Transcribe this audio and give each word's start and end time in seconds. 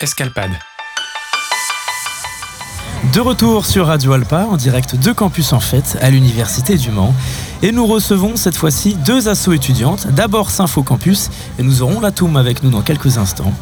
Escalpade. 0.00 0.50
De 3.14 3.20
retour 3.20 3.64
sur 3.64 3.86
Radio 3.86 4.12
Alpa 4.12 4.44
en 4.44 4.56
direct 4.56 4.94
de 4.94 5.12
Campus 5.12 5.54
en 5.54 5.60
Fête 5.60 5.96
à 6.02 6.10
l'Université 6.10 6.76
du 6.76 6.90
Mans. 6.90 7.14
Et 7.62 7.72
nous 7.72 7.86
recevons 7.86 8.36
cette 8.36 8.56
fois-ci 8.56 8.94
deux 9.06 9.28
assos 9.28 9.52
étudiantes. 9.54 10.06
D'abord 10.12 10.50
Sympho 10.50 10.82
Campus 10.82 11.30
et 11.58 11.62
nous 11.62 11.82
aurons 11.82 12.00
la 12.00 12.10
Toum 12.10 12.36
avec 12.36 12.62
nous 12.62 12.70
dans 12.70 12.82
quelques 12.82 13.16
instants. 13.18 13.52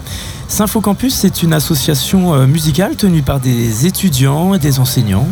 Sympho 0.49 0.81
Campus, 0.81 1.15
c'est 1.15 1.43
une 1.43 1.53
association 1.53 2.35
euh, 2.35 2.47
musicale 2.47 2.97
tenue 2.97 3.23
par 3.23 3.41
des 3.41 3.87
étudiants 3.87 4.53
et 4.55 4.59
des 4.59 4.79
enseignants 4.79 5.27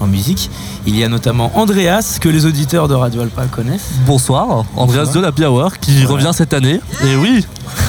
en 0.00 0.06
musique. 0.06 0.50
Il 0.86 0.96
y 0.96 1.04
a 1.04 1.08
notamment 1.08 1.52
Andreas, 1.54 2.18
que 2.20 2.28
les 2.28 2.46
auditeurs 2.46 2.88
de 2.88 2.94
Radio 2.94 3.20
Alpa 3.20 3.44
connaissent. 3.46 3.90
Bonsoir, 4.06 4.64
Andreas 4.76 5.04
Bonsoir. 5.06 5.32
de 5.32 5.40
la 5.42 5.50
Hour 5.50 5.78
qui 5.78 5.92
Voilà. 6.02 6.08
revient 6.24 6.30
cette 6.34 6.52
année. 6.52 6.80
Et 7.04 7.16
oui, 7.16 7.46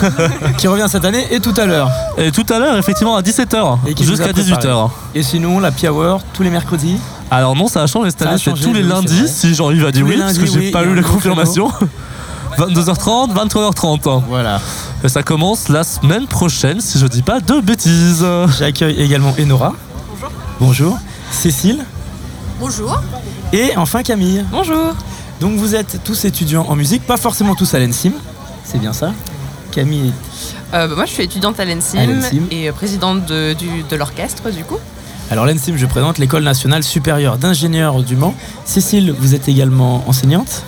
qui 0.58 0.68
revient 0.68 0.86
cette 0.88 1.06
année 1.06 1.26
et 1.32 1.40
tout 1.40 1.54
à 1.58 1.66
l'heure. 1.66 1.90
et 2.18 2.32
tout 2.32 2.46
à 2.50 2.60
l'heure, 2.60 2.78
effectivement, 2.78 3.16
à 3.16 3.22
17h 3.22 3.80
Et 3.88 3.94
qui 3.94 4.04
nous 4.04 4.10
a 4.10 4.16
jusqu'à 4.16 4.34
préparé. 4.34 4.68
18h. 4.68 4.90
Et 5.16 5.24
sinon, 5.24 5.60
la 5.60 5.72
Hour 5.90 6.22
tous 6.34 6.44
les 6.44 6.50
mercredis. 6.52 6.98
Alors 7.30 7.56
non, 7.56 7.68
ça 7.68 7.84
a 7.84 7.88
changé 7.88 8.10
cette 8.12 8.22
année, 8.22 8.38
c'est 8.38 8.54
tous 8.54 8.74
les 8.74 8.84
lundis, 8.84 9.28
si 9.28 9.54
Jean-Yves 9.54 9.86
a 9.86 9.92
dit 9.92 10.04
oui, 10.04 10.18
parce 10.18 10.38
que 10.38 10.46
j'ai 10.46 10.60
oui, 10.60 10.72
pas 10.72 10.84
eu 10.84 10.96
la 10.96 11.04
confirmation. 11.04 11.72
22h30, 12.58 13.34
23h30. 13.34 14.24
Voilà. 14.28 14.62
Et 15.04 15.10
ça 15.10 15.22
commence 15.24 15.70
la 15.70 15.84
semaine 15.84 16.26
prochaine, 16.26 16.82
si 16.82 16.98
je 16.98 17.06
dis 17.06 17.22
pas 17.22 17.40
de 17.40 17.60
bêtises. 17.60 18.26
J'accueille 18.58 19.00
également 19.00 19.36
Enora. 19.40 19.74
Bonjour. 20.10 20.32
Bonjour. 20.60 21.00
Cécile. 21.32 21.86
Bonjour. 22.60 23.02
Et 23.54 23.76
enfin 23.78 24.02
Camille. 24.04 24.44
Bonjour. 24.50 24.96
Donc 25.40 25.58
vous 25.58 25.76
êtes 25.76 26.02
tous 26.04 26.26
étudiants 26.26 26.66
en 26.68 26.76
musique, 26.76 27.04
pas 27.06 27.18
forcément 27.18 27.54
tous 27.54 27.74
à 27.74 27.80
l'ENSIM. 27.80 28.14
C'est 28.64 28.80
bien 28.80 28.94
ça? 28.94 29.12
Camille. 29.72 30.14
Euh, 30.74 30.88
bah, 30.88 30.96
moi, 30.96 31.06
je 31.06 31.12
suis 31.12 31.24
étudiante 31.24 31.60
à 31.60 31.66
l'ENSIM, 31.66 32.22
et 32.52 32.72
présidente 32.72 33.26
de 33.28 33.96
l'orchestre, 33.96 34.50
du 34.50 34.64
coup. 34.64 34.80
Alors 35.30 35.46
l'ENSIM, 35.46 35.76
je 35.76 35.86
présente 35.86 36.20
l'École 36.20 36.44
nationale 36.44 36.84
supérieure 36.84 37.38
d'ingénieurs 37.38 38.02
du 38.02 38.16
Mans. 38.16 38.34
Cécile, 38.66 39.14
vous 39.20 39.36
êtes 39.36 39.50
également 39.50 40.08
enseignante. 40.08 40.64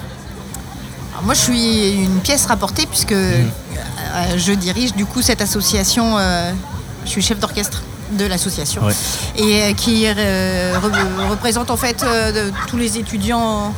Alors, 1.13 1.23
moi, 1.23 1.33
je 1.33 1.39
suis 1.39 1.91
une 1.93 2.19
pièce 2.19 2.45
rapportée 2.45 2.85
puisque 2.85 3.13
euh, 3.13 3.41
je 4.37 4.51
dirige 4.53 4.93
du 4.95 5.05
coup 5.05 5.21
cette 5.21 5.41
association. 5.41 6.17
euh, 6.17 6.51
je 7.05 7.09
suis 7.09 7.21
chef 7.21 7.39
d'orchestre 7.39 7.83
de 8.17 8.25
l'association 8.25 8.83
Ouais. 8.83 8.93
et 9.37 9.61
euh, 9.63 9.73
qui 9.73 10.03
euh, 10.05 10.73
re- 10.79 11.29
représente 11.29 11.69
en 11.71 11.77
fait 11.77 12.03
euh, 12.03 12.49
tous 12.67 12.75
les 12.77 12.97
étudiants 12.97 13.73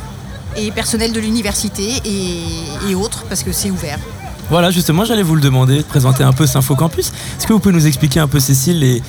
et 0.56 0.70
personnels 0.72 1.12
de 1.12 1.20
l'université 1.20 1.92
et, 2.04 2.42
et 2.90 2.94
autres 2.96 3.22
parce 3.28 3.42
que 3.44 3.52
c'est 3.52 3.70
ouvert. 3.70 3.98
Voilà, 4.50 4.70
justement, 4.72 5.04
j'allais 5.04 5.22
vous 5.22 5.36
le 5.36 5.40
demander, 5.40 5.78
de 5.78 5.82
présenter 5.82 6.24
un 6.24 6.32
peu 6.32 6.46
Sympho 6.46 6.74
Campus. 6.74 7.12
Est-ce 7.38 7.46
que 7.46 7.52
vous 7.52 7.60
pouvez 7.60 7.74
nous 7.74 7.86
expliquer 7.86 8.18
un 8.20 8.26
peu, 8.28 8.40
Cécile, 8.40 8.80
les, 8.80 9.02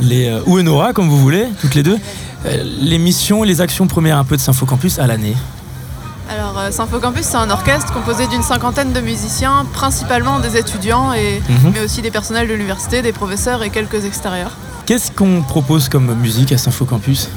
les, 0.00 0.28
euh, 0.28 0.40
ou 0.46 0.58
Enora, 0.58 0.92
comme 0.92 1.08
vous 1.08 1.18
voulez, 1.18 1.46
toutes 1.60 1.74
les 1.74 1.82
deux, 1.82 1.98
euh, 2.46 2.64
les 2.80 2.98
missions 2.98 3.44
et 3.44 3.46
les 3.46 3.60
actions 3.60 3.86
premières 3.86 4.18
un 4.18 4.24
peu 4.24 4.36
de 4.36 4.40
Sympho 4.40 4.66
Campus 4.66 4.98
à 4.98 5.06
l'année 5.06 5.34
Alors, 6.30 6.58
euh, 6.58 6.70
Sympho 6.70 6.98
Campus, 7.00 7.24
c'est 7.24 7.36
un 7.36 7.50
orchestre 7.50 7.92
composé 7.92 8.26
d'une 8.26 8.42
cinquantaine 8.42 8.92
de 8.92 9.00
musiciens, 9.00 9.66
principalement 9.72 10.40
des 10.40 10.56
étudiants, 10.56 11.12
et, 11.12 11.40
Mhm. 11.48 11.72
mais 11.74 11.80
aussi 11.80 12.02
des 12.02 12.10
personnels 12.10 12.48
de 12.48 12.52
l'université, 12.54 13.02
des 13.02 13.12
professeurs 13.12 13.62
et 13.62 13.70
quelques 13.70 14.04
extérieurs. 14.04 14.52
Qu'est-ce 14.86 15.10
qu'on 15.10 15.42
propose 15.42 15.88
comme 15.88 16.14
musique 16.14 16.52
à 16.52 16.58
Sympho 16.58 16.84
Campus 16.84 17.28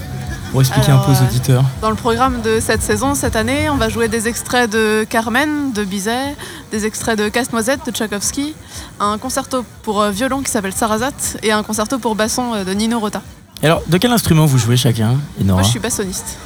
Pour 0.51 0.61
expliquer 0.61 0.91
Alors, 0.91 1.01
un 1.01 1.05
peu 1.05 1.11
aux 1.11 1.21
euh, 1.23 1.27
auditeurs? 1.27 1.63
Dans 1.81 1.89
le 1.89 1.95
programme 1.97 2.41
de 2.41 2.59
cette 2.61 2.81
saison, 2.81 3.15
cette 3.15 3.35
année, 3.35 3.69
on 3.69 3.75
va 3.75 3.89
jouer 3.89 4.07
des 4.07 4.29
extraits 4.29 4.69
de 4.71 5.05
Carmen 5.09 5.73
de 5.73 5.83
Bizet, 5.83 6.35
des 6.71 6.85
extraits 6.85 7.17
de 7.17 7.29
Casse-Noisette 7.29 7.85
de 7.85 7.91
Tchaïkovski, 7.91 8.53
un 8.99 9.17
concerto 9.17 9.63
pour 9.83 10.01
euh, 10.01 10.11
violon 10.11 10.41
qui 10.41 10.51
s'appelle 10.51 10.73
Sarasate 10.73 11.37
et 11.43 11.51
un 11.51 11.63
concerto 11.63 11.97
pour 11.99 12.15
basson 12.15 12.53
euh, 12.53 12.63
de 12.63 12.71
Nino 12.73 12.99
Rota. 12.99 13.21
Alors, 13.63 13.81
de 13.87 13.97
quel 13.97 14.11
instrument 14.11 14.45
vous 14.45 14.57
jouez 14.57 14.77
chacun 14.77 15.15
Enora 15.41 15.59
Moi, 15.59 15.63
je 15.63 15.69
suis 15.69 15.79
bassoniste. 15.79 16.37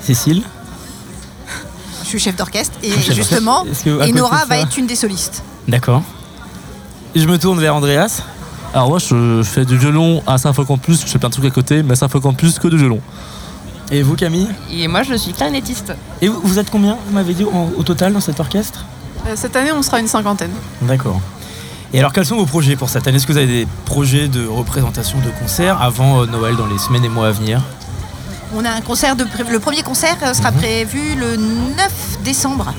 Cécile 0.00 0.42
Je 2.02 2.08
suis 2.08 2.18
chef 2.18 2.36
d'orchestre 2.36 2.78
et 2.82 2.90
Chef 2.92 3.14
justement, 3.14 3.64
Enora 3.86 4.44
de 4.44 4.48
va 4.48 4.58
être 4.58 4.76
une 4.78 4.86
des 4.86 4.96
solistes. 4.96 5.42
D'accord. 5.68 6.02
Et 7.14 7.20
je 7.20 7.26
me 7.26 7.38
tourne 7.38 7.60
vers 7.60 7.74
Andreas. 7.74 8.22
Alors 8.74 8.88
moi, 8.88 8.98
je 8.98 9.42
fais 9.42 9.64
du 9.64 9.76
violon 9.78 10.22
à 10.26 10.38
Sympho 10.38 10.64
Campus, 10.64 11.00
je 11.02 11.06
fais 11.06 11.18
plein 11.18 11.28
de 11.28 11.34
trucs 11.34 11.46
à 11.46 11.50
côté, 11.50 11.82
mais 11.82 11.94
Sympho 11.96 12.20
Campus 12.20 12.58
que 12.58 12.68
du 12.68 12.76
violon. 12.76 13.00
Et 13.90 14.02
vous, 14.02 14.16
Camille 14.16 14.48
Et 14.72 14.88
moi, 14.88 15.02
je 15.02 15.14
suis 15.14 15.32
clarinettiste. 15.32 15.92
Et 16.20 16.28
vous, 16.28 16.40
vous 16.42 16.58
êtes 16.58 16.70
combien, 16.70 16.98
vous 17.06 17.14
m'avez 17.14 17.34
dit, 17.34 17.44
en- 17.44 17.70
au 17.76 17.82
total 17.84 18.12
dans 18.12 18.20
cet 18.20 18.40
orchestre? 18.40 18.84
Cette 19.34 19.56
année, 19.56 19.72
on 19.72 19.82
sera 19.82 19.98
une 20.00 20.06
cinquantaine. 20.08 20.52
D'accord. 20.82 21.20
Et 21.92 21.98
alors, 21.98 22.12
quels 22.12 22.26
sont 22.26 22.36
vos 22.36 22.46
projets 22.46 22.76
pour 22.76 22.88
cette 22.90 23.06
année? 23.06 23.16
Est-ce 23.16 23.26
que 23.26 23.32
vous 23.32 23.38
avez 23.38 23.64
des 23.64 23.68
projets 23.84 24.28
de 24.28 24.46
représentation 24.46 25.18
de 25.18 25.30
concerts 25.40 25.80
avant 25.80 26.20
euh, 26.22 26.26
Noël 26.26 26.56
dans 26.56 26.66
les 26.66 26.78
semaines 26.78 27.04
et 27.04 27.08
mois 27.08 27.28
à 27.28 27.30
venir? 27.32 27.60
On 28.54 28.64
a 28.64 28.70
un 28.70 28.80
concert 28.80 29.16
de 29.16 29.24
pré- 29.24 29.44
le 29.50 29.58
premier 29.60 29.82
concert 29.82 30.16
euh, 30.22 30.34
sera 30.34 30.50
Mhm. 30.50 30.58
prévu 30.58 31.14
le 31.16 31.36
9 31.36 32.18
décembre 32.24 32.72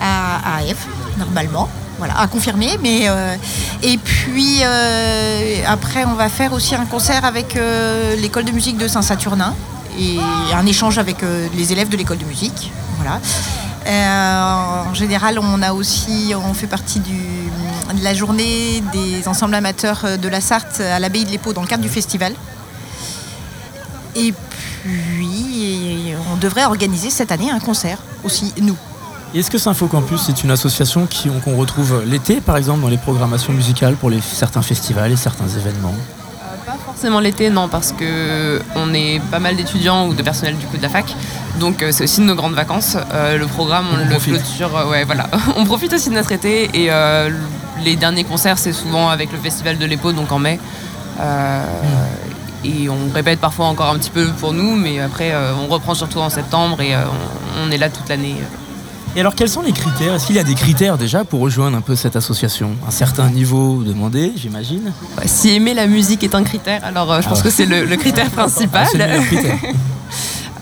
à, 0.00 0.56
à 0.56 0.60
F, 0.62 0.86
normalement. 1.18 1.68
Voilà, 1.98 2.18
à 2.18 2.26
confirmer. 2.28 2.78
Mais 2.82 3.02
euh, 3.08 3.34
et 3.82 3.98
puis 3.98 4.60
euh, 4.62 5.62
après, 5.66 6.04
on 6.06 6.14
va 6.14 6.28
faire 6.28 6.52
aussi 6.54 6.74
un 6.74 6.86
concert 6.86 7.24
avec 7.24 7.56
euh, 7.56 8.16
l'école 8.16 8.44
de 8.44 8.52
musique 8.52 8.78
de 8.78 8.88
Saint-Saturnin 8.88 9.54
et 9.98 10.18
un 10.54 10.64
échange 10.66 10.98
avec 10.98 11.22
euh, 11.22 11.46
les 11.54 11.72
élèves 11.72 11.88
de 11.90 11.96
l'école 11.98 12.18
de 12.18 12.24
musique. 12.24 12.72
Voilà. 12.98 13.20
Euh, 13.86 14.82
en 14.90 14.94
général, 14.94 15.38
on 15.38 15.62
a 15.62 15.72
aussi, 15.72 16.34
on 16.36 16.54
fait 16.54 16.66
partie 16.66 17.00
de 17.00 18.02
la 18.02 18.14
journée 18.14 18.82
des 18.92 19.26
ensembles 19.26 19.54
amateurs 19.54 20.04
de 20.20 20.28
la 20.28 20.40
Sarthe 20.40 20.80
à 20.80 20.98
l'abbaye 20.98 21.24
de 21.24 21.30
l'Épau 21.30 21.52
dans 21.52 21.62
le 21.62 21.66
cadre 21.66 21.82
du 21.82 21.88
festival. 21.88 22.34
Et 24.16 24.32
puis, 24.82 26.14
on 26.32 26.36
devrait 26.36 26.64
organiser 26.64 27.10
cette 27.10 27.32
année 27.32 27.50
un 27.50 27.60
concert 27.60 27.98
aussi, 28.24 28.52
nous. 28.60 28.76
Est-ce 29.34 29.50
que 29.50 29.58
Sympho 29.58 29.86
Campus 29.86 30.28
est 30.28 30.42
une 30.42 30.50
association 30.50 31.06
qu'on 31.44 31.56
retrouve 31.56 32.02
l'été, 32.04 32.40
par 32.40 32.56
exemple, 32.56 32.80
dans 32.80 32.88
les 32.88 32.98
programmations 32.98 33.52
musicales 33.52 33.94
pour 33.94 34.10
certains 34.20 34.62
festivals 34.62 35.12
et 35.12 35.16
certains 35.16 35.48
événements? 35.48 35.94
Forcément 36.92 37.20
l'été, 37.20 37.50
non, 37.50 37.68
parce 37.68 37.92
que 37.92 38.60
on 38.74 38.92
est 38.94 39.20
pas 39.30 39.38
mal 39.38 39.54
d'étudiants 39.56 40.06
ou 40.08 40.14
de 40.14 40.22
personnel 40.22 40.56
du 40.56 40.66
coup 40.66 40.76
de 40.76 40.82
la 40.82 40.88
fac. 40.88 41.06
Donc 41.58 41.82
euh, 41.82 41.92
c'est 41.92 42.04
aussi 42.04 42.20
de 42.20 42.26
nos 42.26 42.34
grandes 42.34 42.54
vacances. 42.54 42.96
Euh, 43.14 43.38
le 43.38 43.46
programme, 43.46 43.86
on, 43.92 43.94
On 44.00 44.04
le 44.04 44.10
profite. 44.10 44.34
clôture. 44.34 44.76
euh, 44.76 44.90
ouais, 44.90 45.04
voilà. 45.04 45.26
on 45.56 45.64
profite 45.64 45.92
aussi 45.92 46.08
de 46.10 46.14
notre 46.14 46.32
été 46.32 46.70
et 46.74 46.90
les 47.84 47.96
derniers 47.96 48.24
concerts, 48.24 48.58
c'est 48.58 48.72
souvent 48.74 49.08
avec 49.08 49.32
le 49.32 49.38
festival 49.38 49.78
de 49.78 49.86
l'EPO, 49.86 50.12
donc 50.12 50.30
en 50.32 50.38
mai. 50.38 50.58
Euh, 51.20 51.64
Et 52.62 52.90
on 52.90 53.08
répète 53.14 53.40
parfois 53.40 53.66
encore 53.66 53.88
un 53.88 53.98
petit 53.98 54.10
peu 54.10 54.26
pour 54.40 54.52
nous, 54.52 54.76
mais 54.76 55.00
après 55.00 55.30
euh, 55.32 55.54
on 55.62 55.66
reprend 55.66 55.94
surtout 55.94 56.18
en 56.18 56.28
septembre 56.28 56.82
et 56.82 56.94
euh, 56.94 56.98
on, 57.56 57.68
on 57.68 57.70
est 57.70 57.78
là 57.78 57.88
toute 57.88 58.08
l'année. 58.10 58.36
Et 59.16 59.20
alors, 59.20 59.34
quels 59.34 59.48
sont 59.48 59.62
les 59.62 59.72
critères? 59.72 60.14
Est-ce 60.14 60.26
qu'il 60.26 60.36
y 60.36 60.38
a 60.38 60.44
des 60.44 60.54
critères 60.54 60.96
déjà 60.96 61.24
pour 61.24 61.40
rejoindre 61.40 61.76
un 61.76 61.80
peu 61.80 61.96
cette 61.96 62.14
association? 62.14 62.76
Un 62.86 62.92
certain 62.92 63.28
niveau 63.28 63.82
demandé, 63.82 64.32
j'imagine? 64.36 64.92
Ouais, 65.18 65.26
si 65.26 65.50
aimer 65.50 65.74
la 65.74 65.88
musique 65.88 66.22
est 66.22 66.34
un 66.34 66.44
critère, 66.44 66.84
alors 66.84 67.10
euh, 67.12 67.20
je 67.20 67.28
pense 67.28 67.40
Ah. 67.40 67.42
que 67.42 67.50
c'est 67.50 67.66
le, 67.66 67.84
le 67.86 67.96
critère 67.96 68.30
principal. 68.30 68.86
C'est 68.90 68.98
le 68.98 69.20
critère. 69.24 69.56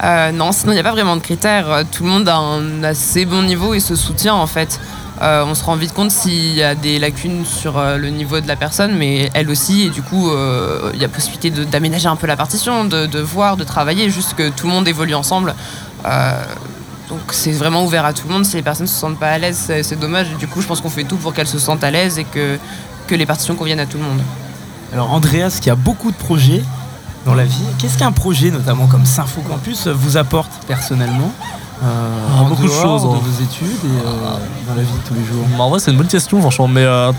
Euh, 0.05 0.31
non, 0.31 0.53
sinon 0.53 0.71
il 0.71 0.75
n'y 0.77 0.81
a 0.81 0.85
pas 0.85 0.93
vraiment 0.93 1.17
de 1.17 1.21
critères. 1.21 1.69
Euh, 1.69 1.83
Tout 1.91 2.05
le 2.05 2.11
monde 2.11 2.29
a 2.29 2.37
un 2.37 2.85
assez 2.85 3.25
bon 3.25 3.43
niveau 3.43 3.75
et 3.75 3.81
se 3.81 3.97
soutient 3.97 4.35
en 4.37 4.47
fait. 4.47 4.79
Euh, 5.23 5.45
on 5.45 5.57
se 5.57 5.65
rend 5.65 5.75
vite 5.75 5.93
compte 5.93 6.13
s'il 6.13 6.55
y 6.55 6.63
a 6.63 6.77
des 6.77 7.01
lacunes 7.01 7.45
sur 7.45 7.77
euh, 7.77 7.97
le 7.97 8.09
niveau 8.11 8.39
de 8.41 8.47
la 8.47 8.55
personne, 8.55 8.95
mais 8.97 9.29
elle 9.35 9.51
aussi, 9.51 9.87
et 9.87 9.91
du 9.91 10.01
coup, 10.03 10.31
euh, 10.31 10.93
il 10.95 11.01
y 11.03 11.05
a 11.05 11.09
possibilité 11.09 11.51
d'aménager 11.51 12.07
un 12.07 12.15
peu 12.15 12.29
la 12.29 12.37
partition, 12.37 12.85
de, 12.85 13.07
de 13.07 13.19
voir, 13.19 13.57
de 13.57 13.65
travailler, 13.65 14.09
juste 14.09 14.35
que 14.35 14.51
tout 14.51 14.69
le 14.69 14.73
monde 14.73 14.87
évolue 14.87 15.17
ensemble. 15.17 15.57
Euh, 17.09 17.15
donc 17.15 17.21
c'est 17.31 17.53
vraiment 17.53 17.85
ouvert 17.85 18.05
à 18.05 18.13
tout 18.13 18.27
le 18.27 18.35
monde. 18.35 18.45
Si 18.45 18.57
les 18.57 18.63
personnes 18.63 18.87
ne 18.87 18.91
se 18.91 18.99
sentent 18.99 19.19
pas 19.19 19.29
à 19.31 19.39
l'aise, 19.39 19.71
c'est 19.83 19.99
dommage. 19.99 20.29
Et 20.33 20.37
du 20.37 20.47
coup, 20.47 20.61
je 20.61 20.67
pense 20.67 20.81
qu'on 20.81 20.91
fait 20.91 21.05
tout 21.05 21.17
pour 21.17 21.33
qu'elles 21.33 21.47
se 21.47 21.59
sentent 21.59 21.85
à 21.85 21.91
l'aise 21.91 22.19
et 22.19 22.25
que, 22.25 22.59
que 23.07 23.15
les 23.15 23.27
partitions 23.27 23.55
conviennent 23.55 23.81
à 23.81 23.87
tout 23.87 23.99
le 23.99 24.05
monde. 24.05 24.21
Alors, 24.93 25.13
Andreas, 25.13 25.59
qui 25.61 25.71
a 25.71 25.75
beaucoup 25.75 26.11
de 26.11 26.17
projets 26.17 26.63
dans 27.27 27.35
la 27.35 27.45
vie, 27.45 27.65
qu'est-ce 27.79 27.99
qu'un 27.99 28.13
projet, 28.13 28.51
notamment 28.51 28.87
comme 28.87 29.05
Sympho 29.05 29.43
Campus, 29.43 29.87
vous 29.87 30.17
apporte 30.17 30.51
personnellement 30.67 31.31
euh, 31.83 32.27
Ah, 32.31 32.43
en 32.43 32.45
beaucoup 32.49 32.63
de 32.63 32.69
choses, 32.69 33.03
de 33.03 33.09
hein. 33.09 33.21
vos 33.23 33.45
études 33.45 33.85
et 33.85 34.07
euh, 34.07 34.37
dans 34.67 34.75
la 34.75 34.83
vie 34.83 34.93
de 34.93 35.09
tous 35.09 35.15
les 35.15 35.25
jours? 35.25 35.45
En 35.59 35.69
vrai, 35.69 35.79
c'est 35.79 35.91
une 35.91 35.99
bonne 35.99 36.07
question, 36.07 36.41
franchement. 36.41 36.69
Mais 36.69 36.85
euh, 36.85 37.13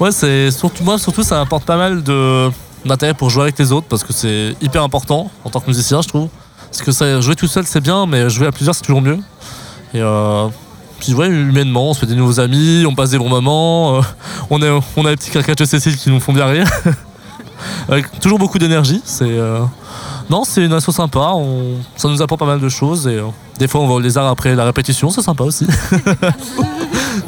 ouais, 0.00 0.10
c'est 0.10 0.50
surtout 0.50 0.84
moi, 0.84 0.98
surtout, 0.98 1.22
ça 1.22 1.40
apporte 1.40 1.64
pas 1.64 1.76
mal 1.76 2.02
de 2.02 2.50
d'intérêt 2.84 3.14
pour 3.14 3.30
jouer 3.30 3.44
avec 3.44 3.58
les 3.60 3.70
autres 3.70 3.86
parce 3.88 4.02
que 4.02 4.12
c'est 4.12 4.56
hyper 4.60 4.82
important 4.82 5.30
en 5.44 5.50
tant 5.50 5.60
que 5.60 5.68
musicien, 5.68 6.02
je 6.02 6.08
trouve. 6.08 6.28
Parce 6.72 6.80
que 6.80 6.90
ça, 6.90 7.20
jouer 7.20 7.36
tout 7.36 7.48
seul, 7.48 7.66
c'est 7.66 7.82
bien, 7.82 8.06
mais 8.06 8.30
jouer 8.30 8.46
à 8.46 8.50
plusieurs, 8.50 8.74
c'est 8.74 8.80
toujours 8.80 9.02
mieux. 9.02 9.18
Et 9.92 10.00
euh, 10.00 10.48
puis 11.00 11.12
ouais, 11.12 11.28
humainement, 11.28 11.90
on 11.90 11.92
se 11.92 12.00
fait 12.00 12.06
des 12.06 12.14
nouveaux 12.14 12.40
amis, 12.40 12.86
on 12.88 12.94
passe 12.94 13.10
des 13.10 13.18
bons 13.18 13.28
moments. 13.28 13.98
euh, 13.98 14.00
on, 14.48 14.62
est, 14.62 14.70
on 14.96 15.04
a 15.04 15.10
les 15.10 15.16
petits 15.16 15.28
craquages 15.28 15.56
de 15.56 15.66
Cécile 15.66 15.98
qui 15.98 16.08
nous 16.08 16.18
font 16.18 16.32
bien 16.32 16.46
rire. 16.46 16.66
Avec 17.90 18.18
toujours 18.20 18.38
beaucoup 18.38 18.58
d'énergie. 18.58 19.02
C'est 19.04 19.26
euh, 19.26 19.60
Non, 20.32 20.44
c'est 20.44 20.64
une 20.64 20.72
asso 20.72 20.90
sympa. 20.90 21.34
Ça 21.94 22.08
nous 22.08 22.22
apprend 22.22 22.38
pas 22.38 22.46
mal 22.46 22.58
de 22.58 22.68
choses. 22.70 23.06
Et 23.06 23.18
euh, 23.18 23.26
des 23.58 23.68
fois, 23.68 23.82
on 23.82 23.86
va 23.86 23.92
au 23.92 24.00
lézard 24.00 24.26
après 24.26 24.54
la 24.54 24.64
répétition. 24.64 25.10
C'est 25.10 25.20
sympa 25.20 25.44
aussi. 25.44 25.66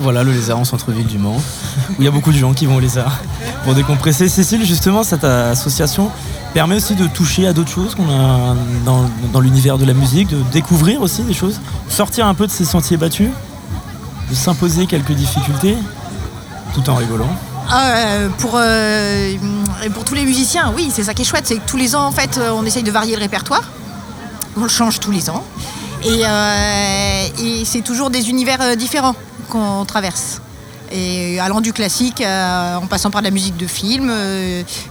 Voilà 0.01 0.23
le 0.23 0.33
lézard 0.33 0.59
en 0.59 0.65
centre-ville 0.65 1.07
du 1.07 1.19
Mans, 1.19 1.37
où 1.37 1.95
il 1.99 2.05
y 2.05 2.09
a 2.09 2.11
beaucoup 2.11 2.33
de 2.33 2.39
gens 2.39 2.55
qui 2.55 2.65
vont 2.65 2.77
au 2.77 2.81
lézard 2.81 3.21
pour 3.65 3.75
décompresser. 3.75 4.29
Cécile, 4.29 4.65
justement, 4.65 5.03
cette 5.03 5.25
association 5.25 6.11
permet 6.55 6.77
aussi 6.77 6.95
de 6.95 7.07
toucher 7.07 7.47
à 7.47 7.53
d'autres 7.53 7.71
choses 7.71 7.95
qu'on 7.95 8.09
a 8.09 8.55
dans, 8.87 9.05
dans 9.33 9.41
l'univers 9.41 9.77
de 9.77 9.85
la 9.85 9.93
musique, 9.93 10.29
de 10.29 10.43
découvrir 10.53 11.03
aussi 11.03 11.23
des 11.23 11.35
choses, 11.35 11.61
sortir 11.89 12.27
un 12.27 12.35
peu 12.35 12.47
de 12.47 12.53
ces 12.53 12.65
sentiers 12.65 12.97
battus, 12.97 13.31
de 14.31 14.35
s'imposer 14.35 14.87
quelques 14.87 15.13
difficultés, 15.13 15.77
tout 16.75 16.89
en 16.89 16.95
rigolant. 16.95 17.37
Euh, 17.73 18.29
pour, 18.39 18.53
euh, 18.55 19.35
pour 19.95 20.05
tous 20.05 20.15
les 20.15 20.25
musiciens, 20.25 20.73
oui, 20.77 20.91
c'est 20.93 21.05
ça 21.05 21.15
qui 21.15 21.23
est 21.23 21.25
chouette, 21.25 21.47
c'est 21.47 21.57
que 21.57 21.67
tous 21.67 21.77
les 21.77 21.95
ans, 21.97 22.07
en 22.07 22.13
fait, 22.13 22.39
euh, 22.39 22.51
on 22.55 22.65
essaye 22.65 22.83
de 22.83 22.91
varier 22.91 23.17
le 23.17 23.23
répertoire. 23.23 23.63
On 24.57 24.63
le 24.63 24.69
change 24.69 25.01
tous 25.01 25.11
les 25.11 25.31
ans. 25.31 25.45
Et, 26.05 26.21
euh, 26.25 27.27
et 27.43 27.65
c'est 27.65 27.81
toujours 27.81 28.11
des 28.11 28.29
univers 28.29 28.77
différents 28.77 29.17
qu'on 29.49 29.85
traverse. 29.85 30.41
Et 30.93 31.41
allant 31.41 31.61
du 31.61 31.73
classique 31.73 32.23
en 32.23 32.87
passant 32.87 33.11
par 33.11 33.23
la 33.23 33.31
musique 33.31 33.57
de 33.57 33.67
film. 33.67 34.13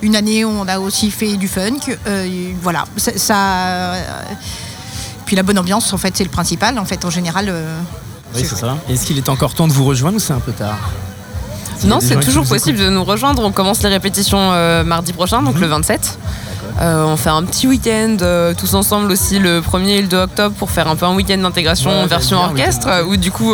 une 0.01 0.15
année, 0.15 0.43
on 0.43 0.67
a 0.67 0.79
aussi 0.79 1.11
fait 1.11 1.37
du 1.37 1.47
funk. 1.47 1.97
voilà, 2.61 2.85
ça. 2.97 3.11
ça, 3.17 3.93
puis 5.25 5.35
la 5.37 5.43
bonne 5.43 5.59
ambiance, 5.59 5.93
en 5.93 5.97
fait, 5.97 6.17
c'est 6.17 6.25
le 6.25 6.31
principal. 6.31 6.77
En 6.77 6.85
fait, 6.85 7.05
en 7.05 7.09
général. 7.09 7.53
Oui, 8.35 8.43
c'est 8.43 8.55
ça. 8.55 8.77
Est-ce 8.89 9.05
qu'il 9.05 9.17
est 9.17 9.29
encore 9.29 9.53
temps 9.53 9.67
de 9.67 9.73
vous 9.73 9.85
rejoindre 9.85 10.17
ou 10.17 10.19
c'est 10.19 10.33
un 10.33 10.39
peu 10.39 10.51
tard? 10.51 10.79
Non, 11.85 11.99
c'est 12.01 12.19
toujours 12.19 12.45
possible 12.45 12.77
de 12.79 12.89
nous 12.89 13.03
rejoindre. 13.03 13.43
On 13.43 13.51
commence 13.51 13.81
les 13.83 13.89
répétitions 13.89 14.39
euh, 14.53 14.83
mardi 14.83 15.13
prochain, 15.13 15.41
donc 15.41 15.55
Mhm. 15.55 15.61
le 15.61 15.67
27. 15.67 16.19
Euh, 16.81 17.03
on 17.05 17.17
fait 17.17 17.29
un 17.29 17.43
petit 17.43 17.67
week-end 17.67 18.17
euh, 18.21 18.53
tous 18.57 18.73
ensemble 18.73 19.11
aussi 19.11 19.37
le 19.37 19.61
1er 19.61 19.97
et 19.97 20.01
le 20.01 20.07
2 20.07 20.17
octobre 20.17 20.55
pour 20.55 20.71
faire 20.71 20.87
un 20.87 20.95
peu 20.95 21.05
un 21.05 21.13
week-end 21.13 21.37
d'intégration 21.37 21.91
Ouais, 21.91 22.03
en 22.03 22.07
version 22.07 22.37
bien, 22.37 22.47
orchestre 22.49 22.87
où 23.07 23.15
du 23.15 23.31
coup 23.31 23.53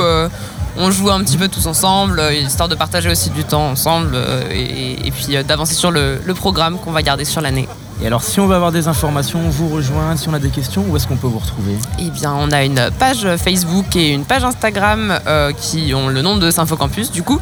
on 0.78 0.92
joue 0.92 1.10
un 1.10 1.20
petit 1.22 1.36
peu 1.38 1.50
tous 1.50 1.66
ensemble, 1.68 2.22
histoire 2.32 2.70
de 2.70 2.76
partager 2.76 3.10
aussi 3.10 3.30
du 3.32 3.44
temps 3.44 3.68
ensemble 3.72 4.18
et, 4.52 5.06
et 5.08 5.12
puis 5.12 5.36
d'avancer 5.44 5.74
sur 5.74 5.92
le, 5.92 6.22
le 6.24 6.34
programme 6.34 6.78
qu'on 6.80 6.92
va 6.92 7.02
garder 7.02 7.26
sur 7.26 7.42
l'année. 7.42 7.68
Et 8.02 8.08
alors, 8.08 8.24
si 8.24 8.40
on 8.40 8.48
veut 8.48 8.56
avoir 8.56 8.72
des 8.72 8.88
informations, 8.88 9.42
vous 9.50 9.68
rejoindre, 9.68 10.18
si 10.18 10.30
on 10.30 10.34
a 10.34 10.40
des 10.40 10.48
questions, 10.52 10.86
où 10.88 10.96
est-ce 10.96 11.06
qu'on 11.06 11.18
peut 11.18 11.28
vous 11.28 11.40
retrouver? 11.40 11.74
Eh 12.00 12.10
bien, 12.12 12.34
on 12.34 12.50
a 12.52 12.64
une 12.64 12.80
page 12.98 13.28
Facebook 13.36 13.94
et 13.98 14.12
une 14.12 14.24
page 14.24 14.46
Instagram 14.46 15.20
euh, 15.28 15.52
qui 15.52 15.94
ont 15.94 16.08
le 16.08 16.22
nom 16.22 16.38
de 16.38 16.50
Symphocampus, 16.50 17.12
du 17.12 17.24
coup. 17.24 17.42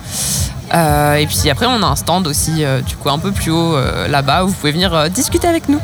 Euh, 0.73 1.15
et 1.15 1.27
puis 1.27 1.49
après, 1.49 1.65
on 1.65 1.81
a 1.81 1.85
un 1.85 1.95
stand 1.95 2.27
aussi, 2.27 2.63
euh, 2.65 2.81
du 2.81 2.95
coup, 2.97 3.09
un 3.09 3.19
peu 3.19 3.31
plus 3.31 3.51
haut 3.51 3.75
euh, 3.75 4.07
là-bas, 4.07 4.43
où 4.43 4.47
vous 4.49 4.53
pouvez 4.53 4.71
venir 4.73 4.93
euh, 4.93 5.07
discuter 5.09 5.47
avec 5.47 5.69
nous. 5.69 5.79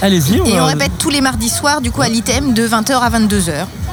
Allez-y. 0.00 0.36
Et 0.36 0.56
va- 0.56 0.62
on 0.62 0.66
répète 0.66 0.92
tous 0.98 1.10
les 1.10 1.20
mardis 1.20 1.48
soirs, 1.48 1.80
du 1.80 1.90
coup, 1.90 2.02
à 2.02 2.08
l'item 2.08 2.52
de 2.54 2.66
20h 2.66 2.92
à 3.00 3.10
22h. 3.10 3.52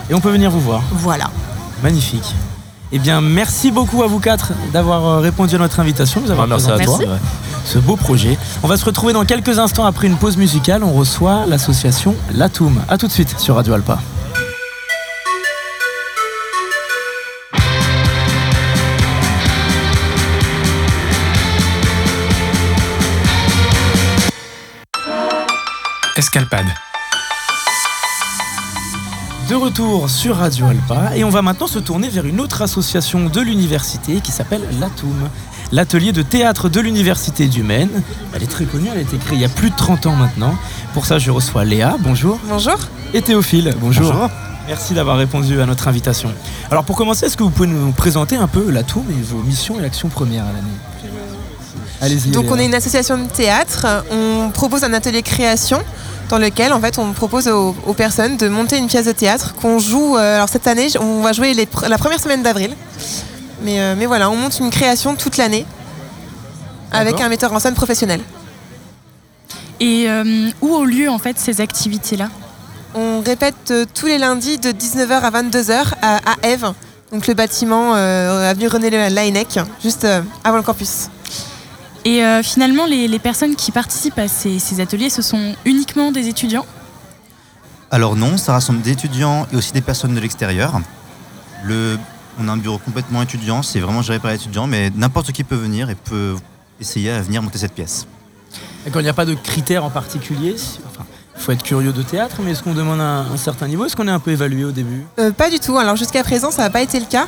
Et 0.10 0.14
on 0.14 0.20
peut 0.20 0.30
venir 0.32 0.52
vous 0.52 0.60
voir. 0.62 0.82
Voilà. 0.92 1.30
Magnifique. 1.82 2.36
Eh 2.92 3.00
bien, 3.00 3.22
merci 3.22 3.72
beaucoup 3.72 4.04
à 4.04 4.08
vous 4.08 4.20
quatre 4.20 4.52
d'avoir 4.72 5.20
répondu 5.22 5.56
à 5.56 5.58
notre 5.58 5.80
invitation. 5.80 6.22
Nous 6.24 6.32
avons 6.32 6.44
Ah, 6.44 6.48
merci 6.48 6.70
à 6.72 6.78
toi. 6.80 7.00
ce 7.66 7.80
beau 7.80 7.96
projet. 7.96 8.38
On 8.62 8.68
va 8.68 8.78
se 8.78 8.86
retrouver 8.86 9.14
dans 9.14 9.26
quelques 9.26 9.58
instants 9.58 9.86
après 9.86 10.06
une 10.08 10.18
pause 10.18 10.38
musicale. 10.38 10.84
On 10.84 10.94
reçoit 10.94 11.46
l'association 11.48 12.16
Latoum. 12.34 12.80
A 12.88 12.98
tout 12.98 13.08
de 13.08 13.12
suite 13.12 13.40
sur 13.40 13.56
Radio 13.56 13.74
Alpa. 13.74 13.98
Escalpade. 26.16 26.66
De 29.50 29.56
retour 29.56 30.10
sur 30.10 30.38
Radio 30.38 30.68
Alpa 30.68 31.16
et 31.16 31.24
on 31.24 31.30
va 31.30 31.42
maintenant 31.42 31.68
se 31.68 31.78
tourner 31.80 32.10
vers 32.10 32.26
une 32.26 32.40
autre 32.40 32.62
association 32.62 33.26
de 33.30 33.42
l'université 33.42 34.22
qui 34.22 34.32
s'appelle 34.32 34.62
l'ATOUM, 34.80 35.30
l'atelier 35.72 36.14
de 36.14 36.22
théâtre 36.22 36.70
de 36.70 36.80
l'université 36.80 37.48
du 37.48 37.62
Maine. 37.64 38.02
Elle 38.34 38.44
est 38.44 38.48
très 38.48 38.66
connue, 38.66 38.88
elle 38.92 39.00
a 39.00 39.02
été 39.02 39.18
créée 39.18 39.38
il 39.38 39.42
y 39.42 39.46
a 39.46 39.50
plus 39.50 39.70
de 39.70 39.76
30 39.76 40.08
ans 40.08 40.16
maintenant. 40.16 40.56
Pour 40.94 41.06
ça, 41.06 41.20
je 41.20 41.30
reçois 41.32 41.64
Léa, 41.66 41.96
bonjour, 42.00 42.40
Bonjour. 42.48 42.78
et 43.14 43.22
Théophile, 43.22 43.76
bonjour. 43.80 44.14
Merci 44.68 44.94
d'avoir 44.96 45.18
répondu 45.18 45.62
à 45.62 45.66
notre 45.68 45.88
invitation. 45.88 46.32
Alors 46.72 46.86
pour 46.86 46.96
commencer, 46.96 47.28
est-ce 47.28 47.38
que 47.38 47.44
vous 47.44 47.52
pouvez 47.52 47.68
nous 47.68 47.92
présenter 47.92 48.36
un 48.36 48.48
peu 48.48 48.72
l'ATOUM 48.72 49.04
et 49.12 49.22
vos 49.22 49.44
missions 49.44 49.80
et 49.80 49.86
actions 49.86 50.10
premières 50.10 50.46
à 50.46 50.54
l'année? 50.54 51.12
Allez-y. 52.02 52.32
Donc 52.32 52.46
on 52.52 52.58
est 52.58 52.66
une 52.66 52.74
association 52.76 53.18
de 53.18 53.28
théâtre. 53.30 53.86
On 54.12 54.50
propose 54.50 54.84
un 54.84 54.92
atelier 54.94 55.22
création 55.22 55.80
dans 56.30 56.38
lequel 56.39 56.74
en 56.74 56.80
fait 56.81 56.98
on 56.98 57.12
propose 57.13 57.48
aux, 57.48 57.75
aux 57.86 57.94
personnes 57.94 58.38
de 58.38 58.48
monter 58.48 58.77
une 58.77 58.88
pièce 58.88 59.06
de 59.06 59.12
théâtre 59.12 59.54
qu'on 59.56 59.80
joue. 59.80 60.18
euh, 60.18 60.36
alors 60.38 60.50
cette 60.50 60.68
année, 60.68 60.88
on 61.00 61.22
va 61.22 61.33
jouer 61.33 61.54
les 61.54 61.66
pr- 61.66 61.88
la 61.88 61.98
première 61.98 62.19
semaine 62.19 62.42
d'avril. 62.44 62.75
Mais, 63.62 63.80
euh, 63.80 63.95
mais 63.98 64.06
voilà, 64.06 64.30
on 64.30 64.36
monte 64.36 64.60
une 64.60 64.69
création 64.69 65.16
toute 65.16 65.38
l'année 65.38 65.66
avec 66.92 67.19
un 67.22 67.30
metteur 67.30 67.51
en 67.54 67.60
scène 67.60 67.74
professionnel. 67.74 68.22
Et 69.80 70.06
euh, 70.10 70.50
où 70.62 70.74
ont 70.75 70.83
lieu 70.86 71.10
en 71.10 71.19
fait 71.19 71.38
ces 71.38 71.62
activités-là? 71.62 72.30
On 72.94 73.19
répète 73.22 73.72
euh, 73.72 73.86
tous 73.94 74.06
les 74.06 74.18
lundis 74.18 74.57
de 74.57 74.69
19h 74.72 75.12
à 75.22 75.31
22h 75.31 75.83
à, 76.01 76.16
à 76.18 76.36
Ève, 76.44 76.72
donc 77.12 77.27
le 77.27 77.33
bâtiment 77.33 77.94
euh, 77.95 78.50
avenue 78.50 78.68
René 78.68 78.89
Laennec, 79.10 79.60
juste 79.83 80.06
euh, 80.06 80.22
avant 80.45 80.57
le 80.57 80.63
campus. 80.63 81.10
Et 82.06 82.24
euh, 82.24 82.44
finalement, 82.44 82.86
les, 82.86 83.07
les 83.07 83.19
personnes 83.19 83.56
qui 83.56 83.72
participent 83.72 84.19
à 84.19 84.28
ces, 84.28 84.60
ces 84.60 84.80
ateliers, 84.80 85.10
ce 85.10 85.24
sont 85.24 85.56
uniquement 85.66 86.12
des 86.12 86.28
étudiants? 86.28 86.66
Alors 87.90 88.16
non, 88.16 88.38
ça 88.38 88.54
rassemble 88.54 88.81
des 88.81 88.92
étudiants 88.92 89.48
et 89.52 89.56
aussi 89.56 89.74
des 89.74 89.81
personnes 89.81 90.13
de 90.13 90.19
l'extérieur. 90.19 90.80
Le, 91.63 91.98
on 92.40 92.48
a 92.48 92.52
un 92.52 92.57
bureau 92.57 92.78
complètement 92.78 93.24
étudiant, 93.24 93.63
c'est 93.63 93.80
vraiment 93.80 94.04
géré 94.04 94.19
par 94.19 94.30
les 94.31 94.38
étudiants, 94.38 94.68
mais 94.68 94.92
n'importe 94.96 95.31
qui 95.31 95.44
peut 95.44 95.56
venir 95.56 95.90
et 95.90 95.96
peut 95.96 96.36
essayer 96.80 97.10
à 97.10 97.22
venir 97.22 97.42
monter 97.42 97.57
cette 97.57 97.74
pièce. 97.74 98.06
D'accord, 98.84 99.01
il 99.01 99.06
n'y 99.06 99.10
a 99.10 99.13
pas 99.13 99.25
de 99.25 99.34
critères 99.34 99.84
en 99.84 99.90
particulier. 99.90 100.56
Enfin, 100.88 101.06
il 101.36 101.42
faut 101.42 101.51
être 101.54 101.63
curieux 101.63 101.92
de 101.92 102.04
théâtre, 102.04 102.38
mais 102.44 102.51
est-ce 102.51 102.62
qu'on 102.62 102.75
demande 102.75 103.01
un, 103.01 103.25
un 103.34 103.38
certain 103.38 103.68
niveau? 103.68 103.86
Est-ce 103.86 103.96
qu'on 103.96 104.08
est 104.08 104.12
un 104.12 104.19
peu 104.19 104.31
évalué 104.31 104.63
au 104.63 104.72
début? 104.72 105.06
Euh, 105.18 105.31
pas 105.31 105.50
du 105.50 105.60
tout. 105.60 105.78
Alors 105.78 105.96
jusqu'à 105.96 106.24
présent, 106.24 106.51
ça 106.51 106.62
n'a 106.62 106.69
pas 106.69 106.81
été 106.81 107.00
le 107.00 107.08
cas. 107.08 107.28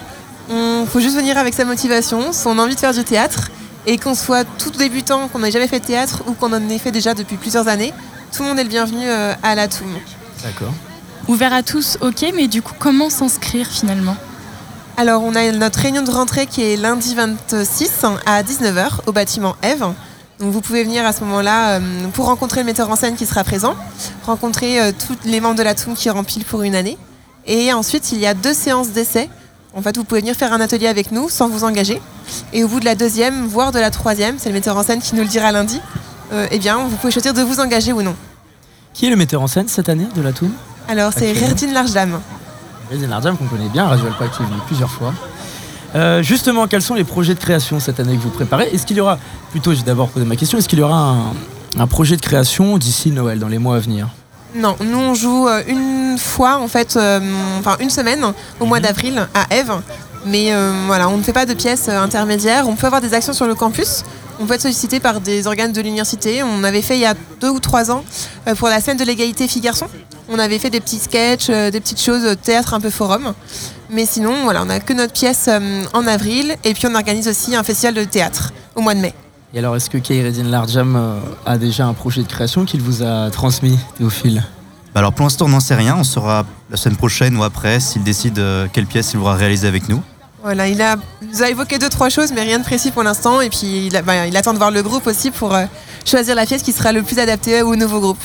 Il 0.49 0.85
faut 0.87 0.99
juste 0.99 1.15
venir 1.15 1.37
avec 1.37 1.53
sa 1.53 1.65
motivation, 1.65 2.31
son 2.31 2.59
envie 2.59 2.75
de 2.75 2.79
faire 2.79 2.93
du 2.93 3.03
théâtre, 3.03 3.49
et 3.87 3.97
qu'on 3.97 4.13
soit 4.13 4.43
tout 4.43 4.69
débutant, 4.69 5.29
qu'on 5.29 5.39
n'ait 5.39 5.49
jamais 5.49 5.67
fait 5.67 5.79
de 5.79 5.85
théâtre 5.85 6.21
ou 6.27 6.33
qu'on 6.33 6.53
en 6.53 6.69
ait 6.69 6.77
fait 6.77 6.91
déjà 6.91 7.13
depuis 7.13 7.37
plusieurs 7.37 7.67
années. 7.67 7.93
Tout 8.33 8.43
le 8.43 8.49
monde 8.49 8.59
est 8.59 8.63
le 8.63 8.69
bienvenu 8.69 8.99
euh, 9.03 9.33
à 9.41 9.55
la 9.55 9.67
TOUM. 9.67 9.87
D'accord. 10.43 10.73
Ouvert 11.27 11.53
à 11.53 11.63
tous, 11.63 11.97
ok, 12.01 12.25
mais 12.35 12.47
du 12.47 12.61
coup, 12.61 12.73
comment 12.77 13.09
s'inscrire 13.09 13.65
finalement? 13.67 14.15
Alors 14.97 15.23
on 15.23 15.35
a 15.35 15.51
notre 15.51 15.79
réunion 15.79 16.01
de 16.01 16.11
rentrée 16.11 16.47
qui 16.47 16.63
est 16.63 16.75
lundi 16.75 17.15
26 17.15 18.05
à 18.25 18.43
19h 18.43 19.01
au 19.05 19.11
bâtiment 19.11 19.55
Eve. 19.63 19.85
Donc 20.39 20.51
vous 20.51 20.61
pouvez 20.61 20.83
venir 20.83 21.05
à 21.05 21.13
ce 21.13 21.23
moment-là 21.23 21.79
euh, 21.79 22.07
pour 22.13 22.25
rencontrer 22.25 22.61
le 22.61 22.65
metteur 22.65 22.89
en 22.89 22.95
scène 22.95 23.15
qui 23.15 23.25
sera 23.25 23.43
présent, 23.43 23.75
rencontrer 24.25 24.81
euh, 24.81 24.91
tous 24.91 25.15
les 25.25 25.39
membres 25.39 25.55
de 25.55 25.63
la 25.63 25.75
TOUM 25.75 25.95
qui 25.95 26.09
remplissent 26.09 26.43
pour 26.43 26.61
une 26.63 26.75
année. 26.75 26.97
Et 27.45 27.71
ensuite, 27.71 28.11
il 28.11 28.19
y 28.19 28.25
a 28.25 28.33
deux 28.33 28.53
séances 28.53 28.89
d'essai. 28.89 29.29
En 29.77 29.83
fait, 29.83 29.95
vous 29.95 30.03
pouvez 30.03 30.21
venir 30.21 30.33
faire 30.33 30.53
un 30.53 30.59
atelier 30.59 30.87
avec 30.87 31.11
nous 31.11 31.29
sans 31.29 31.47
vous 31.49 31.63
engager. 31.63 32.01
Et 32.51 32.63
au 32.63 32.67
bout 32.67 32.79
de 32.79 32.85
la 32.85 32.95
deuxième, 32.95 33.45
voire 33.45 33.71
de 33.71 33.77
la 33.77 33.91
troisième, 33.91 34.39
c'est 34.39 34.49
le 34.49 34.55
metteur 34.55 34.75
en 34.75 34.81
scène 34.81 34.99
qui 34.99 35.13
nous 35.13 35.21
le 35.21 35.27
dira 35.27 35.51
lundi, 35.51 35.79
euh, 36.33 36.47
eh 36.49 36.57
bien, 36.57 36.79
vous 36.79 36.95
pouvez 36.95 37.13
choisir 37.13 37.31
de 37.35 37.43
vous 37.43 37.59
engager 37.59 37.93
ou 37.93 38.01
non. 38.01 38.15
Qui 38.95 39.05
est 39.05 39.11
le 39.11 39.15
metteur 39.15 39.39
en 39.39 39.45
scène 39.45 39.67
cette 39.67 39.87
année 39.87 40.07
de 40.15 40.21
la 40.23 40.33
Tour 40.33 40.49
Alors, 40.87 41.13
c'est. 41.15 41.31
Rerdine 41.31 41.73
Larjdam. 41.73 42.19
Résident 42.89 43.09
Lardjam 43.09 43.37
qu'on 43.37 43.45
connaît 43.45 43.69
bien, 43.69 43.85
Radio 43.85 44.07
Alpa 44.07 44.27
qui 44.29 44.41
est 44.41 44.45
venu 44.47 44.57
plusieurs 44.65 44.89
fois. 44.89 45.13
Euh, 45.93 46.23
justement, 46.23 46.65
quels 46.67 46.81
sont 46.81 46.95
les 46.95 47.03
projets 47.03 47.35
de 47.35 47.39
création 47.39 47.79
cette 47.79 47.99
année 47.99 48.17
que 48.17 48.21
vous 48.21 48.31
préparez 48.31 48.69
Est-ce 48.73 48.87
qu'il 48.87 48.97
y 48.97 49.01
aura, 49.01 49.19
plutôt 49.51 49.75
j'ai 49.75 49.83
d'abord 49.83 50.09
posé 50.09 50.25
ma 50.25 50.35
question, 50.35 50.57
est-ce 50.57 50.67
qu'il 50.67 50.79
y 50.79 50.81
aura 50.81 51.11
un, 51.11 51.33
un 51.77 51.87
projet 51.87 52.15
de 52.15 52.21
création 52.21 52.79
d'ici 52.79 53.11
Noël, 53.11 53.37
dans 53.37 53.47
les 53.47 53.59
mois 53.59 53.75
à 53.75 53.79
venir 53.79 54.09
Non, 54.55 54.75
nous 54.79 54.97
on 54.97 55.13
joue 55.13 55.47
euh, 55.47 55.61
une 55.67 56.17
fois 56.17 56.57
en 56.57 56.67
fait, 56.67 56.95
euh, 56.95 57.19
enfin 57.59 57.75
une 57.79 57.89
semaine 57.89 58.25
au 58.59 58.65
mois 58.65 58.79
d'avril 58.79 59.27
à 59.33 59.53
Eve. 59.55 59.73
Mais 60.25 60.53
euh, 60.53 60.83
voilà, 60.87 61.09
on 61.09 61.17
ne 61.17 61.23
fait 61.23 61.33
pas 61.33 61.45
de 61.45 61.53
pièces 61.53 61.89
intermédiaires. 61.89 62.67
On 62.67 62.75
peut 62.75 62.87
avoir 62.87 63.01
des 63.01 63.13
actions 63.13 63.33
sur 63.33 63.45
le 63.45 63.55
campus. 63.55 64.03
On 64.39 64.45
peut 64.45 64.53
être 64.53 64.61
sollicité 64.61 64.99
par 64.99 65.21
des 65.21 65.47
organes 65.47 65.71
de 65.71 65.81
l'université. 65.81 66.43
On 66.43 66.63
avait 66.63 66.81
fait 66.81 66.95
il 66.95 67.01
y 67.01 67.05
a 67.05 67.15
deux 67.39 67.49
ou 67.49 67.59
trois 67.59 67.91
ans 67.91 68.03
pour 68.57 68.67
la 68.67 68.79
scène 68.81 68.97
de 68.97 69.03
l'égalité 69.03 69.47
filles-garçons. 69.47 69.87
On 70.29 70.37
avait 70.37 70.59
fait 70.59 70.69
des 70.69 70.79
petits 70.79 70.99
sketchs, 70.99 71.47
des 71.47 71.79
petites 71.79 72.01
choses, 72.01 72.35
théâtre 72.43 72.73
un 72.73 72.79
peu 72.79 72.89
forum. 72.89 73.33
Mais 73.89 74.05
sinon, 74.05 74.43
voilà, 74.43 74.61
on 74.61 74.65
n'a 74.65 74.79
que 74.79 74.93
notre 74.93 75.13
pièce 75.13 75.49
en 75.93 76.05
avril. 76.05 76.55
Et 76.65 76.73
puis 76.73 76.87
on 76.87 76.93
organise 76.93 77.27
aussi 77.27 77.55
un 77.55 77.63
festival 77.63 77.95
de 77.95 78.03
théâtre 78.03 78.53
au 78.75 78.81
mois 78.81 78.93
de 78.93 78.99
mai. 78.99 79.13
Et 79.57 79.59
alors, 79.59 79.75
est-ce 79.75 79.89
que 79.89 79.97
Kairedin 79.97 80.43
Lardjam 80.43 80.95
euh, 80.95 81.17
a 81.47 81.57
déjà 81.57 81.87
un 81.87 81.93
projet 81.95 82.21
de 82.21 82.27
création 82.27 82.63
qu'il 82.63 82.79
vous 82.79 83.01
a 83.01 83.31
transmis, 83.31 83.79
Théophile? 83.97 84.43
Bah 84.93 84.99
alors 84.99 85.13
pour 85.13 85.23
l'instant 85.25 85.45
on 85.45 85.49
n'en 85.49 85.59
sait 85.59 85.73
rien, 85.73 85.95
on 85.97 86.03
saura 86.03 86.45
la 86.69 86.77
semaine 86.77 86.95
prochaine 86.95 87.35
ou 87.37 87.43
après 87.43 87.79
s'il 87.79 88.03
décide 88.03 88.37
euh, 88.37 88.67
quelle 88.71 88.85
pièce 88.85 89.13
il 89.13 89.17
voudra 89.17 89.33
réaliser 89.33 89.67
avec 89.67 89.89
nous. 89.89 89.99
Voilà, 90.43 90.67
il, 90.67 90.79
a, 90.79 90.97
il 91.23 91.29
nous 91.29 91.41
a 91.41 91.49
évoqué 91.49 91.79
deux, 91.79 91.89
trois 91.89 92.09
choses, 92.09 92.31
mais 92.33 92.41
rien 92.43 92.59
de 92.59 92.63
précis 92.63 92.91
pour 92.91 93.01
l'instant. 93.01 93.41
Et 93.41 93.49
puis, 93.49 93.87
il, 93.87 93.97
a- 93.97 94.03
bah, 94.03 94.27
il 94.27 94.37
attend 94.37 94.53
de 94.53 94.59
voir 94.59 94.69
le 94.69 94.83
groupe 94.83 95.07
aussi 95.07 95.31
pour 95.31 95.55
euh, 95.55 95.65
choisir 96.05 96.35
la 96.35 96.45
pièce 96.45 96.61
qui 96.61 96.71
sera 96.71 96.91
le 96.91 97.01
plus 97.01 97.17
adaptée 97.17 97.63
au 97.63 97.75
nouveau 97.75 97.99
groupe. 97.99 98.23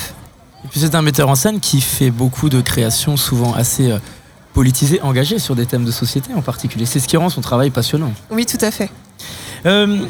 Et 0.67 0.69
puis 0.69 0.81
c'est 0.81 0.95
un 0.95 1.01
metteur 1.01 1.31
en 1.31 1.35
scène 1.35 1.61
qui 1.61 1.81
fait 1.81 2.11
beaucoup 2.11 2.51
de 2.51 2.61
créations 2.61 3.17
souvent 3.17 3.55
assez 3.55 3.91
euh, 3.91 3.97
politisées, 4.53 5.01
engagées 5.01 5.39
sur 5.39 5.57
des 5.57 5.65
thèmes 5.65 5.87
de 5.87 5.93
société 5.93 6.35
en 6.35 6.43
particulier. 6.43 6.85
C'est 6.85 7.01
ce 7.01 7.09
qui 7.09 7.17
rend 7.17 7.31
son 7.31 7.41
travail 7.41 7.71
passionnant. 7.71 8.13
Oui, 8.31 8.45
tout 8.45 8.63
à 8.63 8.71
fait. 8.71 8.91
Euh, 9.65 10.05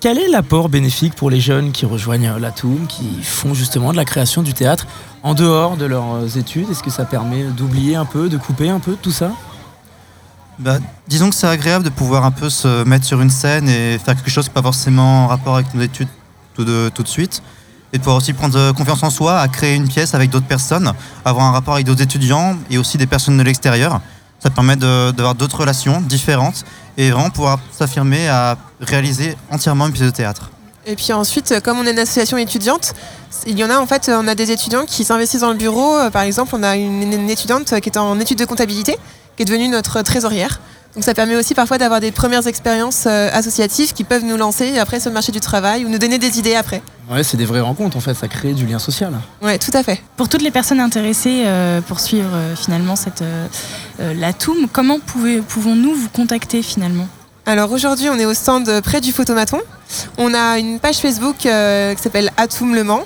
quel 0.00 0.18
est 0.18 0.28
l'apport 0.28 0.68
bénéfique 0.68 1.14
pour 1.14 1.28
les 1.28 1.40
jeunes 1.40 1.72
qui 1.72 1.84
rejoignent 1.84 2.28
euh, 2.28 2.38
l'Atoum, 2.38 2.86
qui 2.86 3.22
font 3.22 3.54
justement 3.54 3.90
de 3.92 3.96
la 3.96 4.04
création 4.04 4.42
du 4.42 4.54
théâtre 4.54 4.86
en 5.22 5.34
dehors 5.34 5.76
de 5.76 5.86
leurs 5.86 6.14
euh, 6.14 6.28
études? 6.28 6.70
Est-ce 6.70 6.82
que 6.82 6.90
ça 6.90 7.04
permet 7.04 7.42
d'oublier 7.44 7.96
un 7.96 8.04
peu, 8.04 8.28
de 8.28 8.36
couper 8.36 8.68
un 8.68 8.78
peu 8.78 8.96
tout 9.00 9.10
ça? 9.10 9.32
Bah, 10.60 10.78
disons 11.08 11.30
que 11.30 11.34
c'est 11.34 11.48
agréable 11.48 11.84
de 11.84 11.90
pouvoir 11.90 12.24
un 12.24 12.30
peu 12.30 12.48
se 12.50 12.84
mettre 12.84 13.04
sur 13.04 13.20
une 13.20 13.30
scène 13.30 13.68
et 13.68 13.98
faire 13.98 14.14
quelque 14.14 14.30
chose 14.30 14.44
qui 14.44 14.50
n'est 14.50 14.54
pas 14.54 14.62
forcément 14.62 15.24
en 15.24 15.26
rapport 15.26 15.56
avec 15.56 15.74
nos 15.74 15.82
études 15.82 16.08
tout 16.54 16.64
de, 16.64 16.90
tout 16.94 17.02
de 17.02 17.08
suite. 17.08 17.42
Et 17.92 17.98
de 17.98 18.02
pouvoir 18.02 18.18
aussi 18.18 18.34
prendre 18.34 18.72
confiance 18.72 19.02
en 19.02 19.10
soi, 19.10 19.40
à 19.40 19.48
créer 19.48 19.74
une 19.74 19.88
pièce 19.88 20.14
avec 20.14 20.30
d'autres 20.30 20.46
personnes, 20.46 20.92
avoir 21.24 21.46
un 21.46 21.52
rapport 21.52 21.74
avec 21.74 21.86
d'autres 21.86 22.02
étudiants 22.02 22.56
et 22.70 22.76
aussi 22.76 22.98
des 22.98 23.06
personnes 23.06 23.38
de 23.38 23.42
l'extérieur. 23.42 24.00
Ça 24.40 24.50
permet 24.50 24.76
de- 24.76 25.10
d'avoir 25.10 25.34
d'autres 25.34 25.58
relations 25.58 26.00
différentes 26.00 26.64
et 26.96 27.10
vraiment 27.10 27.30
pouvoir 27.30 27.58
s'affirmer 27.76 28.28
à 28.28 28.56
réaliser 28.80 29.36
entièrement 29.50 29.86
une 29.86 29.92
pièce 29.92 30.06
de 30.06 30.10
théâtre. 30.14 30.50
Et 30.86 30.94
puis 30.96 31.12
ensuite, 31.12 31.52
euh, 31.52 31.60
comme 31.60 31.78
on 31.78 31.84
est 31.86 31.90
une 31.90 31.98
association 31.98 32.36
étudiante, 32.38 32.94
il 33.46 33.58
y 33.58 33.64
en 33.64 33.68
a 33.70 33.78
en 33.78 33.86
fait, 33.86 34.10
on 34.12 34.26
a 34.28 34.34
des 34.34 34.50
étudiants 34.52 34.84
qui 34.86 35.04
s'investissent 35.04 35.40
dans 35.42 35.50
le 35.50 35.56
bureau. 35.56 35.96
Euh, 35.96 36.10
Par 36.10 36.22
exemple, 36.22 36.52
on 36.54 36.62
a 36.62 36.76
une, 36.76 37.12
une 37.12 37.28
étudiante 37.30 37.78
qui 37.80 37.88
est 37.90 37.96
en 37.98 38.18
études 38.20 38.38
de 38.38 38.44
comptabilité, 38.44 38.96
qui 39.36 39.42
est 39.42 39.44
devenue 39.44 39.68
notre 39.68 40.00
trésorière. 40.02 40.60
Donc 40.94 41.04
ça 41.04 41.14
permet 41.14 41.36
aussi 41.36 41.54
parfois 41.54 41.78
d'avoir 41.78 42.00
des 42.00 42.10
premières 42.10 42.46
expériences 42.46 43.04
euh, 43.06 43.28
associatives 43.32 43.92
qui 43.92 44.04
peuvent 44.04 44.24
nous 44.24 44.36
lancer 44.36 44.78
après 44.78 45.00
sur 45.00 45.10
le 45.10 45.14
marché 45.14 45.32
du 45.32 45.40
travail 45.40 45.84
ou 45.84 45.88
nous 45.88 45.98
donner 45.98 46.18
des 46.18 46.38
idées 46.38 46.54
après. 46.54 46.82
Ouais, 47.10 47.22
c'est 47.22 47.36
des 47.36 47.44
vraies 47.44 47.60
rencontres 47.60 47.96
en 47.96 48.00
fait, 48.00 48.14
ça 48.14 48.26
crée 48.28 48.52
du 48.52 48.66
lien 48.66 48.78
social. 48.78 49.12
Ouais, 49.42 49.58
tout 49.58 49.70
à 49.74 49.82
fait. 49.82 50.00
Pour 50.16 50.28
toutes 50.28 50.42
les 50.42 50.50
personnes 50.50 50.80
intéressées 50.80 51.42
euh, 51.46 51.80
pour 51.80 52.00
suivre 52.00 52.30
euh, 52.34 52.54
finalement 52.56 52.96
cette 52.96 53.22
euh, 53.22 53.46
l'Atoum, 54.14 54.66
comment 54.72 54.98
pouvons-nous 54.98 55.94
vous 55.94 56.08
contacter 56.08 56.62
finalement? 56.62 57.06
Alors 57.46 57.72
aujourd'hui, 57.72 58.10
on 58.10 58.18
est 58.18 58.26
au 58.26 58.34
stand 58.34 58.80
près 58.82 59.00
du 59.00 59.10
photomaton. 59.10 59.58
On 60.18 60.34
a 60.34 60.58
une 60.58 60.78
page 60.80 60.98
Facebook 60.98 61.46
euh, 61.46 61.94
qui 61.94 62.02
s'appelle 62.02 62.30
Atom 62.36 62.74
Le 62.74 62.84
Mans. 62.84 63.04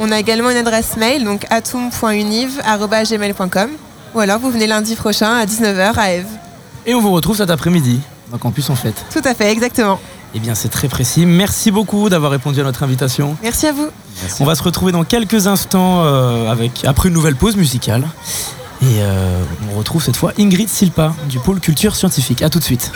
On 0.00 0.10
a 0.10 0.18
également 0.18 0.50
une 0.50 0.56
adresse 0.56 0.96
mail, 0.96 1.22
donc 1.24 1.46
atom.univ.gmail.com. 1.50 3.70
Ou 4.14 4.20
alors 4.20 4.40
vous 4.40 4.50
venez 4.50 4.66
lundi 4.66 4.96
prochain 4.96 5.36
à 5.36 5.46
19h 5.46 5.92
à 5.98 6.12
Eve. 6.14 6.26
Et 6.86 6.94
on 6.94 7.00
vous 7.00 7.10
retrouve 7.10 7.36
cet 7.36 7.50
après-midi, 7.50 8.00
dans 8.30 8.38
Campus 8.38 8.70
en 8.70 8.76
fait. 8.76 8.94
Tout 9.12 9.22
à 9.24 9.34
fait, 9.34 9.50
exactement. 9.50 9.98
Eh 10.34 10.38
bien 10.38 10.54
c'est 10.54 10.68
très 10.68 10.88
précis. 10.88 11.26
Merci 11.26 11.70
beaucoup 11.70 12.08
d'avoir 12.08 12.30
répondu 12.30 12.60
à 12.60 12.64
notre 12.64 12.82
invitation. 12.84 13.36
Merci 13.42 13.66
à 13.66 13.72
vous. 13.72 13.88
On 14.40 14.44
va 14.44 14.54
se 14.54 14.62
retrouver 14.62 14.92
dans 14.92 15.04
quelques 15.04 15.48
instants 15.48 16.04
euh, 16.04 16.50
avec, 16.50 16.84
après 16.84 17.08
une 17.08 17.14
nouvelle 17.14 17.36
pause 17.36 17.56
musicale. 17.56 18.06
Et 18.82 19.00
euh, 19.00 19.42
on 19.72 19.78
retrouve 19.78 20.02
cette 20.02 20.16
fois 20.16 20.32
Ingrid 20.38 20.68
Silpa 20.68 21.14
du 21.28 21.38
pôle 21.38 21.60
culture 21.60 21.96
scientifique. 21.96 22.42
A 22.42 22.50
tout 22.50 22.58
de 22.58 22.64
suite. 22.64 22.92